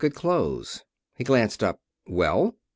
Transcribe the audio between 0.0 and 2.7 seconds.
Good clothes.'" He glanced up. "Well?"